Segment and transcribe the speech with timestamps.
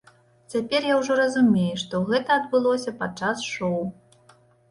[0.53, 3.79] Цяпер я ўжо разумею, што гэта адбылося падчас шоў.